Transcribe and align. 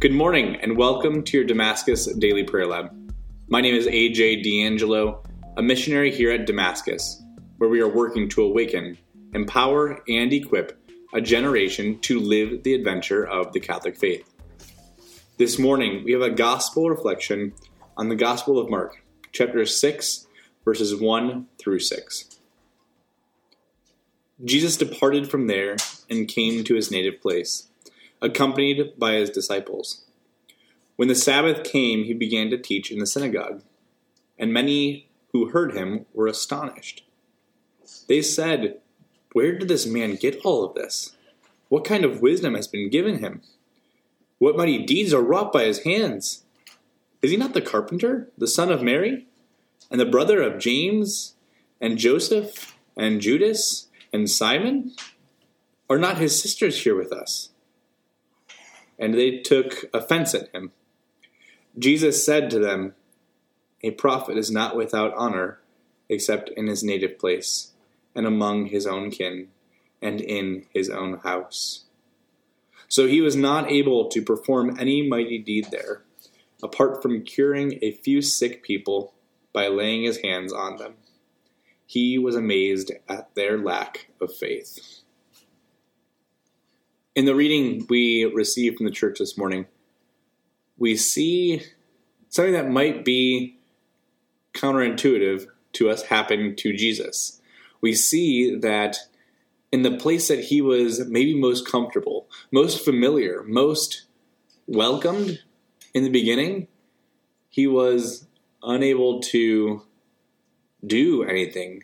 Good 0.00 0.12
morning 0.12 0.54
and 0.62 0.76
welcome 0.76 1.24
to 1.24 1.36
your 1.36 1.44
Damascus 1.44 2.06
Daily 2.06 2.44
Prayer 2.44 2.68
Lab. 2.68 3.12
My 3.48 3.60
name 3.60 3.74
is 3.74 3.88
AJ 3.88 4.44
D'Angelo, 4.44 5.24
a 5.56 5.62
missionary 5.62 6.12
here 6.12 6.30
at 6.30 6.46
Damascus, 6.46 7.20
where 7.56 7.68
we 7.68 7.80
are 7.80 7.88
working 7.88 8.28
to 8.28 8.44
awaken, 8.44 8.96
empower, 9.34 10.00
and 10.08 10.32
equip 10.32 10.80
a 11.12 11.20
generation 11.20 11.98
to 12.02 12.20
live 12.20 12.62
the 12.62 12.74
adventure 12.74 13.26
of 13.26 13.52
the 13.52 13.58
Catholic 13.58 13.98
faith. 13.98 14.32
This 15.36 15.58
morning, 15.58 16.04
we 16.04 16.12
have 16.12 16.22
a 16.22 16.30
gospel 16.30 16.88
reflection 16.88 17.52
on 17.96 18.08
the 18.08 18.14
Gospel 18.14 18.60
of 18.60 18.70
Mark, 18.70 19.04
chapter 19.32 19.66
6, 19.66 20.26
verses 20.64 20.94
1 20.94 21.48
through 21.58 21.80
6. 21.80 22.38
Jesus 24.44 24.76
departed 24.76 25.28
from 25.28 25.48
there 25.48 25.74
and 26.08 26.28
came 26.28 26.62
to 26.62 26.76
his 26.76 26.92
native 26.92 27.20
place, 27.20 27.68
accompanied 28.20 28.98
by 28.98 29.14
his 29.14 29.30
disciples. 29.30 30.04
When 30.96 31.08
the 31.08 31.14
Sabbath 31.14 31.64
came, 31.64 32.04
he 32.04 32.14
began 32.14 32.50
to 32.50 32.58
teach 32.58 32.90
in 32.90 32.98
the 32.98 33.06
synagogue, 33.06 33.62
and 34.38 34.52
many 34.52 35.08
who 35.32 35.50
heard 35.50 35.76
him 35.76 36.06
were 36.12 36.26
astonished. 36.26 37.04
They 38.08 38.22
said, 38.22 38.80
Where 39.32 39.56
did 39.56 39.68
this 39.68 39.86
man 39.86 40.16
get 40.16 40.40
all 40.44 40.64
of 40.64 40.74
this? 40.74 41.16
What 41.68 41.84
kind 41.84 42.04
of 42.04 42.22
wisdom 42.22 42.54
has 42.54 42.66
been 42.66 42.90
given 42.90 43.18
him? 43.18 43.42
What 44.38 44.56
mighty 44.56 44.84
deeds 44.84 45.12
are 45.12 45.22
wrought 45.22 45.52
by 45.52 45.64
his 45.64 45.84
hands? 45.84 46.44
Is 47.22 47.30
he 47.30 47.36
not 47.36 47.52
the 47.52 47.60
carpenter, 47.60 48.30
the 48.38 48.46
son 48.46 48.70
of 48.70 48.82
Mary, 48.82 49.26
and 49.90 50.00
the 50.00 50.06
brother 50.06 50.40
of 50.40 50.60
James, 50.60 51.34
and 51.80 51.98
Joseph, 51.98 52.76
and 52.96 53.20
Judas, 53.20 53.88
and 54.12 54.30
Simon? 54.30 54.94
Are 55.90 55.98
not 55.98 56.18
his 56.18 56.40
sisters 56.40 56.82
here 56.82 56.96
with 56.96 57.12
us? 57.12 57.47
And 58.98 59.14
they 59.14 59.38
took 59.38 59.84
offense 59.94 60.34
at 60.34 60.54
him. 60.54 60.72
Jesus 61.78 62.24
said 62.24 62.50
to 62.50 62.58
them, 62.58 62.94
A 63.82 63.92
prophet 63.92 64.36
is 64.36 64.50
not 64.50 64.76
without 64.76 65.14
honor 65.14 65.60
except 66.08 66.50
in 66.50 66.66
his 66.66 66.82
native 66.82 67.18
place, 67.18 67.72
and 68.14 68.26
among 68.26 68.66
his 68.66 68.86
own 68.86 69.10
kin, 69.10 69.48
and 70.00 70.20
in 70.20 70.64
his 70.72 70.88
own 70.88 71.18
house. 71.18 71.84
So 72.88 73.06
he 73.06 73.20
was 73.20 73.36
not 73.36 73.70
able 73.70 74.08
to 74.08 74.22
perform 74.22 74.78
any 74.78 75.06
mighty 75.06 75.38
deed 75.38 75.68
there, 75.70 76.02
apart 76.62 77.02
from 77.02 77.22
curing 77.22 77.78
a 77.82 77.92
few 77.92 78.22
sick 78.22 78.62
people 78.62 79.12
by 79.52 79.68
laying 79.68 80.04
his 80.04 80.22
hands 80.22 80.52
on 80.52 80.76
them. 80.76 80.94
He 81.86 82.18
was 82.18 82.34
amazed 82.34 82.92
at 83.08 83.34
their 83.34 83.58
lack 83.58 84.08
of 84.20 84.34
faith. 84.34 85.00
In 87.18 87.24
the 87.24 87.34
reading 87.34 87.84
we 87.90 88.26
received 88.26 88.76
from 88.76 88.86
the 88.86 88.92
church 88.92 89.18
this 89.18 89.36
morning, 89.36 89.66
we 90.76 90.94
see 90.94 91.64
something 92.28 92.52
that 92.52 92.70
might 92.70 93.04
be 93.04 93.58
counterintuitive 94.54 95.48
to 95.72 95.90
us 95.90 96.04
happen 96.04 96.54
to 96.54 96.72
Jesus. 96.72 97.42
We 97.80 97.94
see 97.94 98.54
that 98.54 98.98
in 99.72 99.82
the 99.82 99.96
place 99.96 100.28
that 100.28 100.44
he 100.44 100.60
was 100.60 101.08
maybe 101.08 101.34
most 101.34 101.66
comfortable, 101.66 102.28
most 102.52 102.84
familiar, 102.84 103.42
most 103.48 104.04
welcomed 104.68 105.40
in 105.94 106.04
the 106.04 106.10
beginning, 106.10 106.68
he 107.48 107.66
was 107.66 108.28
unable 108.62 109.22
to 109.22 109.82
do 110.86 111.24
anything 111.24 111.82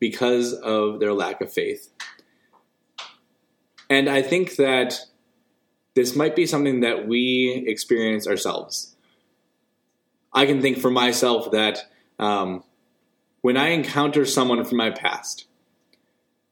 because 0.00 0.52
of 0.54 0.98
their 0.98 1.12
lack 1.14 1.40
of 1.40 1.52
faith. 1.52 1.88
And 3.92 4.08
I 4.08 4.22
think 4.22 4.56
that 4.56 5.00
this 5.94 6.16
might 6.16 6.34
be 6.34 6.46
something 6.46 6.80
that 6.80 7.06
we 7.06 7.62
experience 7.66 8.26
ourselves. 8.26 8.96
I 10.32 10.46
can 10.46 10.62
think 10.62 10.78
for 10.78 10.90
myself 10.90 11.50
that 11.50 11.90
um, 12.18 12.64
when 13.42 13.58
I 13.58 13.68
encounter 13.68 14.24
someone 14.24 14.64
from 14.64 14.78
my 14.78 14.88
past, 14.88 15.44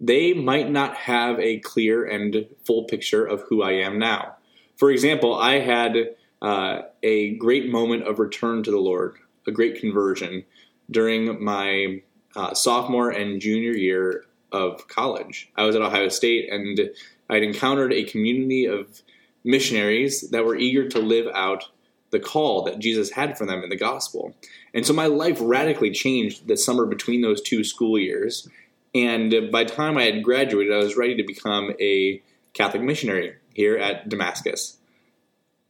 they 0.00 0.32
might 0.32 0.68
not 0.68 0.96
have 0.96 1.38
a 1.38 1.60
clear 1.60 2.04
and 2.04 2.48
full 2.66 2.86
picture 2.86 3.24
of 3.24 3.42
who 3.42 3.62
I 3.62 3.74
am 3.74 4.00
now. 4.00 4.34
For 4.76 4.90
example, 4.90 5.36
I 5.36 5.60
had 5.60 6.16
uh, 6.42 6.80
a 7.04 7.36
great 7.36 7.70
moment 7.70 8.02
of 8.02 8.18
return 8.18 8.64
to 8.64 8.72
the 8.72 8.78
Lord, 8.78 9.16
a 9.46 9.52
great 9.52 9.80
conversion 9.80 10.44
during 10.90 11.40
my 11.40 12.02
uh, 12.34 12.54
sophomore 12.54 13.10
and 13.10 13.40
junior 13.40 13.76
year 13.76 14.24
of 14.50 14.88
college. 14.88 15.52
I 15.54 15.66
was 15.66 15.76
at 15.76 15.82
Ohio 15.82 16.08
State 16.08 16.52
and 16.52 16.90
I'd 17.28 17.42
encountered 17.42 17.92
a 17.92 18.04
community 18.04 18.64
of 18.66 19.02
missionaries 19.44 20.30
that 20.30 20.44
were 20.44 20.56
eager 20.56 20.88
to 20.88 20.98
live 20.98 21.26
out 21.34 21.64
the 22.10 22.20
call 22.20 22.62
that 22.62 22.78
Jesus 22.78 23.10
had 23.10 23.36
for 23.36 23.44
them 23.44 23.62
in 23.62 23.68
the 23.68 23.76
gospel. 23.76 24.34
And 24.72 24.86
so 24.86 24.92
my 24.94 25.06
life 25.06 25.38
radically 25.40 25.90
changed 25.90 26.48
the 26.48 26.56
summer 26.56 26.86
between 26.86 27.20
those 27.20 27.42
two 27.42 27.62
school 27.64 27.98
years. 27.98 28.48
And 28.94 29.52
by 29.52 29.64
the 29.64 29.70
time 29.70 29.98
I 29.98 30.04
had 30.04 30.24
graduated, 30.24 30.72
I 30.72 30.78
was 30.78 30.96
ready 30.96 31.16
to 31.16 31.22
become 31.22 31.74
a 31.78 32.22
Catholic 32.54 32.82
missionary 32.82 33.34
here 33.52 33.76
at 33.76 34.08
Damascus. 34.08 34.78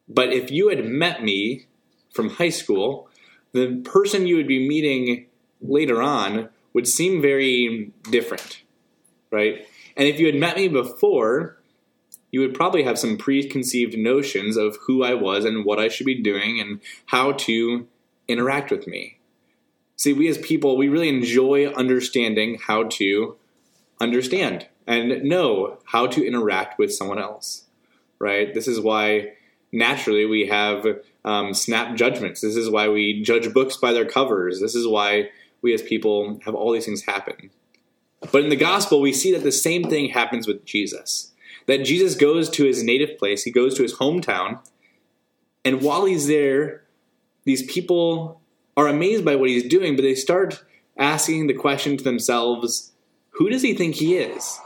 But 0.09 0.33
if 0.33 0.51
you 0.51 0.69
had 0.69 0.85
met 0.85 1.23
me 1.23 1.67
from 2.13 2.31
high 2.31 2.49
school, 2.51 3.09
the 3.53 3.81
person 3.85 4.27
you 4.27 4.37
would 4.37 4.49
be 4.49 4.69
meeting 4.69 5.27
later 5.61 6.01
on 6.01 6.49
would 6.73 6.87
seem 6.87 7.21
very 7.21 7.93
different, 8.11 8.63
right? 9.33 9.67
And 9.99 10.07
if 10.07 10.21
you 10.21 10.27
had 10.27 10.37
met 10.37 10.57
me 10.57 10.69
before, 10.69 11.59
you 12.31 12.41
would 12.41 12.55
probably 12.55 12.85
have 12.85 12.99
some 12.99 13.19
preconceived 13.19 13.99
notions 13.99 14.57
of 14.57 14.79
who 14.87 15.03
I 15.03 15.15
was 15.15 15.45
and 15.45 15.65
what 15.65 15.81
I 15.81 15.89
should 15.89 16.07
be 16.07 16.23
doing 16.23 16.61
and 16.61 16.81
how 17.07 17.33
to 17.33 17.87
interact 18.29 18.71
with 18.71 18.87
me. 18.87 19.19
See, 19.97 20.13
we 20.13 20.29
as 20.29 20.39
people, 20.39 20.77
we 20.77 20.89
really 20.89 21.09
enjoy 21.09 21.67
understanding 21.67 22.61
how 22.65 22.85
to 22.85 23.37
understand 24.01 24.69
and 24.87 25.25
know 25.25 25.79
how 25.87 26.07
to 26.07 26.25
interact 26.25 26.79
with 26.79 26.95
someone 26.95 27.19
else, 27.19 27.65
right? 28.21 28.55
This 28.55 28.69
is 28.69 28.81
why 28.81 29.33
naturally 29.73 30.25
we 30.25 30.47
have 30.47 30.87
um, 31.25 31.53
snap 31.53 31.97
judgments. 31.97 32.41
This 32.41 32.57
is 32.57 32.71
why 32.71 32.89
we 32.89 33.21
judge 33.23 33.53
books 33.53 33.77
by 33.77 33.93
their 33.93 34.07
covers. 34.07 34.61
This 34.61 34.75
is 34.77 34.87
why 34.87 35.31
we 35.61 35.75
as 35.75 35.83
people 35.83 36.39
have 36.45 36.55
all 36.55 36.73
these 36.73 36.85
things 36.85 37.03
happen. 37.03 37.51
But 38.33 38.43
in 38.43 38.51
the 38.51 38.57
gospel, 38.57 39.01
we 39.01 39.13
see 39.13 39.33
that 39.33 39.45
the 39.45 39.53
same 39.53 39.85
thing 39.85 40.11
happens 40.11 40.47
with 40.47 40.65
Jesus 40.65 41.33
that 41.69 41.85
Jesus 41.85 42.15
goes 42.15 42.49
to 42.49 42.65
his 42.65 42.83
native 42.83 43.19
place, 43.19 43.45
he 43.45 43.51
goes 43.51 43.75
to 43.75 43.83
his 43.83 43.97
hometown, 43.97 44.59
and 45.65 45.83
while 45.83 46.07
he's 46.07 46.27
there, 46.27 46.83
these 47.45 47.63
people 47.71 48.41
are 48.75 48.89
amazed 48.89 49.25
by 49.25 49.37
what 49.37 49.51
he's 49.51 49.69
doing, 49.69 49.95
but 49.95 50.03
they 50.03 50.15
start 50.15 50.65
asking 50.97 51.47
the 51.47 51.55
question 51.55 51.97
to 51.97 52.03
themselves 52.03 52.93
who 53.33 53.51
does 53.51 53.63
he 53.63 53.75
think 53.75 53.97
he 53.97 54.17
is? 54.17 54.59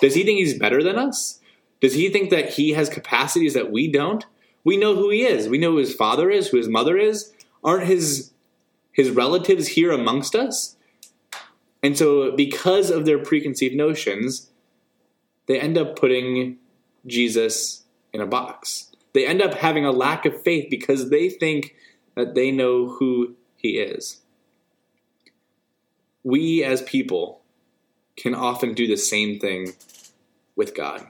Does 0.00 0.14
he 0.14 0.22
think 0.22 0.38
he's 0.38 0.56
better 0.56 0.82
than 0.82 0.96
us? 0.96 1.40
Does 1.80 1.94
he 1.94 2.10
think 2.10 2.30
that 2.30 2.50
he 2.50 2.74
has 2.74 2.88
capacities 2.88 3.54
that 3.54 3.72
we 3.72 3.90
don't? 3.90 4.24
We 4.62 4.76
know 4.76 4.94
who 4.94 5.10
he 5.10 5.22
is. 5.22 5.48
We 5.48 5.58
know 5.58 5.72
who 5.72 5.78
his 5.78 5.94
father 5.94 6.30
is, 6.30 6.48
who 6.48 6.58
his 6.58 6.68
mother 6.68 6.96
is. 6.96 7.32
Aren't 7.64 7.86
his 7.86 8.32
his 8.92 9.10
relatives 9.10 9.68
here 9.68 9.90
amongst 9.90 10.36
us? 10.36 10.76
And 11.82 11.96
so 11.96 12.32
because 12.32 12.90
of 12.90 13.06
their 13.06 13.18
preconceived 13.18 13.74
notions, 13.74 14.50
they 15.46 15.58
end 15.58 15.78
up 15.78 15.96
putting 15.96 16.58
Jesus 17.06 17.84
in 18.12 18.20
a 18.20 18.26
box. 18.26 18.90
They 19.12 19.26
end 19.26 19.42
up 19.42 19.54
having 19.54 19.84
a 19.84 19.92
lack 19.92 20.26
of 20.26 20.42
faith 20.42 20.68
because 20.70 21.10
they 21.10 21.28
think 21.28 21.74
that 22.14 22.34
they 22.34 22.50
know 22.50 22.88
who 22.88 23.34
he 23.56 23.78
is. 23.78 24.20
We 26.22 26.62
as 26.62 26.82
people 26.82 27.40
can 28.16 28.34
often 28.34 28.74
do 28.74 28.86
the 28.86 28.96
same 28.96 29.38
thing 29.38 29.72
with 30.54 30.74
God. 30.74 31.06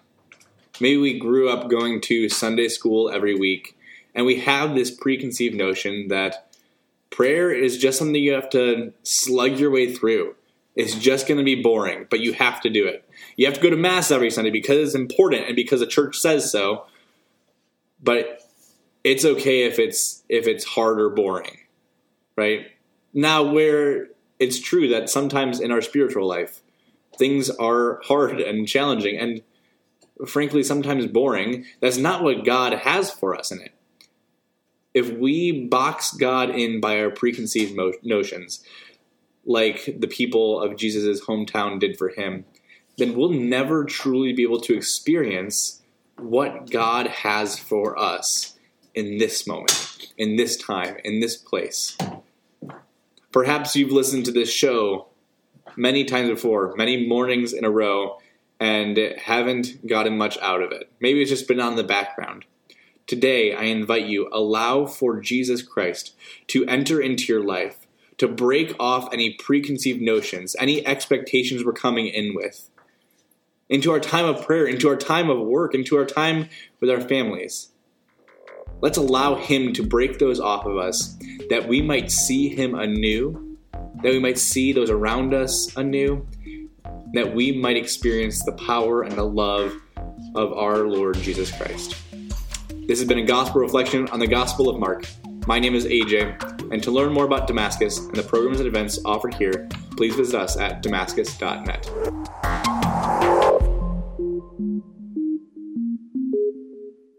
Maybe 0.80 0.96
we 0.96 1.18
grew 1.18 1.50
up 1.50 1.68
going 1.68 2.00
to 2.02 2.28
Sunday 2.28 2.68
school 2.68 3.10
every 3.10 3.34
week 3.34 3.76
and 4.14 4.24
we 4.24 4.40
have 4.40 4.74
this 4.74 4.90
preconceived 4.90 5.54
notion 5.54 6.08
that 6.08 6.50
prayer 7.10 7.50
is 7.52 7.78
just 7.78 7.98
something 7.98 8.22
you 8.22 8.32
have 8.32 8.50
to 8.50 8.92
slug 9.02 9.58
your 9.58 9.70
way 9.70 9.92
through. 9.92 10.34
It's 10.80 10.94
just 10.94 11.28
going 11.28 11.36
to 11.36 11.44
be 11.44 11.60
boring, 11.60 12.06
but 12.08 12.20
you 12.20 12.32
have 12.32 12.62
to 12.62 12.70
do 12.70 12.86
it. 12.86 13.04
You 13.36 13.44
have 13.44 13.54
to 13.54 13.60
go 13.60 13.68
to 13.68 13.76
mass 13.76 14.10
every 14.10 14.30
Sunday 14.30 14.48
because 14.50 14.78
it's 14.78 14.94
important 14.94 15.46
and 15.46 15.54
because 15.54 15.80
the 15.80 15.86
church 15.86 16.16
says 16.16 16.50
so. 16.50 16.86
But 18.02 18.40
it's 19.04 19.26
okay 19.26 19.64
if 19.64 19.78
it's 19.78 20.22
if 20.30 20.46
it's 20.46 20.64
hard 20.64 20.98
or 20.98 21.10
boring, 21.10 21.58
right? 22.34 22.68
Now, 23.12 23.42
where 23.42 24.08
it's 24.38 24.58
true 24.58 24.88
that 24.88 25.10
sometimes 25.10 25.60
in 25.60 25.70
our 25.70 25.82
spiritual 25.82 26.26
life, 26.26 26.62
things 27.18 27.50
are 27.50 28.00
hard 28.04 28.40
and 28.40 28.66
challenging 28.66 29.18
and 29.18 29.42
frankly 30.26 30.62
sometimes 30.62 31.06
boring. 31.06 31.66
That's 31.80 31.98
not 31.98 32.22
what 32.22 32.46
God 32.46 32.72
has 32.72 33.10
for 33.10 33.36
us 33.36 33.52
in 33.52 33.60
it. 33.60 33.74
If 34.94 35.10
we 35.10 35.66
box 35.66 36.12
God 36.12 36.48
in 36.48 36.80
by 36.80 37.02
our 37.02 37.10
preconceived 37.10 37.76
mo- 37.76 37.92
notions, 38.02 38.64
like 39.50 39.96
the 39.98 40.06
people 40.06 40.60
of 40.60 40.76
Jesus' 40.76 41.20
hometown 41.22 41.80
did 41.80 41.98
for 41.98 42.10
him, 42.10 42.44
then 42.98 43.16
we'll 43.16 43.30
never 43.30 43.84
truly 43.84 44.32
be 44.32 44.44
able 44.44 44.60
to 44.60 44.76
experience 44.76 45.82
what 46.16 46.70
God 46.70 47.08
has 47.08 47.58
for 47.58 47.98
us 47.98 48.56
in 48.94 49.18
this 49.18 49.48
moment, 49.48 50.12
in 50.16 50.36
this 50.36 50.56
time, 50.56 50.98
in 51.04 51.18
this 51.18 51.36
place. 51.36 51.98
Perhaps 53.32 53.74
you've 53.74 53.90
listened 53.90 54.24
to 54.26 54.32
this 54.32 54.52
show 54.52 55.08
many 55.76 56.04
times 56.04 56.28
before, 56.28 56.74
many 56.76 57.08
mornings 57.08 57.52
in 57.52 57.64
a 57.64 57.70
row, 57.70 58.18
and 58.60 58.96
haven't 59.18 59.84
gotten 59.84 60.16
much 60.16 60.38
out 60.38 60.62
of 60.62 60.70
it. 60.70 60.92
Maybe 61.00 61.22
it's 61.22 61.30
just 61.30 61.48
been 61.48 61.60
on 61.60 61.74
the 61.74 61.82
background. 61.82 62.44
Today, 63.08 63.52
I 63.52 63.64
invite 63.64 64.06
you, 64.06 64.28
allow 64.30 64.86
for 64.86 65.18
Jesus 65.18 65.60
Christ 65.62 66.14
to 66.48 66.64
enter 66.66 67.00
into 67.00 67.32
your 67.32 67.42
life, 67.42 67.88
to 68.20 68.28
break 68.28 68.74
off 68.78 69.08
any 69.14 69.32
preconceived 69.32 70.02
notions, 70.02 70.54
any 70.58 70.86
expectations 70.86 71.64
we're 71.64 71.72
coming 71.72 72.06
in 72.06 72.34
with, 72.34 72.68
into 73.70 73.90
our 73.90 73.98
time 73.98 74.26
of 74.26 74.44
prayer, 74.44 74.66
into 74.66 74.90
our 74.90 74.96
time 74.96 75.30
of 75.30 75.38
work, 75.38 75.74
into 75.74 75.96
our 75.96 76.04
time 76.04 76.46
with 76.80 76.90
our 76.90 77.00
families. 77.00 77.70
Let's 78.82 78.98
allow 78.98 79.36
Him 79.36 79.72
to 79.72 79.82
break 79.82 80.18
those 80.18 80.38
off 80.38 80.66
of 80.66 80.76
us 80.76 81.16
that 81.48 81.66
we 81.66 81.80
might 81.80 82.10
see 82.10 82.50
Him 82.50 82.74
anew, 82.74 83.56
that 83.72 84.12
we 84.12 84.18
might 84.18 84.38
see 84.38 84.74
those 84.74 84.90
around 84.90 85.32
us 85.32 85.74
anew, 85.78 86.26
that 87.14 87.34
we 87.34 87.52
might 87.52 87.78
experience 87.78 88.44
the 88.44 88.52
power 88.52 89.00
and 89.00 89.16
the 89.16 89.24
love 89.24 89.72
of 90.34 90.52
our 90.52 90.80
Lord 90.86 91.16
Jesus 91.16 91.50
Christ. 91.50 91.96
This 92.86 92.98
has 92.98 93.08
been 93.08 93.20
a 93.20 93.24
gospel 93.24 93.62
reflection 93.62 94.08
on 94.08 94.18
the 94.18 94.26
Gospel 94.26 94.68
of 94.68 94.78
Mark. 94.78 95.06
My 95.50 95.58
name 95.58 95.74
is 95.74 95.84
AJ, 95.84 96.70
and 96.70 96.80
to 96.80 96.92
learn 96.92 97.12
more 97.12 97.24
about 97.24 97.48
Damascus 97.48 97.98
and 97.98 98.14
the 98.14 98.22
programs 98.22 98.60
and 98.60 98.68
events 98.68 99.00
offered 99.04 99.34
here, 99.34 99.68
please 99.96 100.14
visit 100.14 100.40
us 100.40 100.56
at 100.56 100.80
damascus.net. 100.80 101.90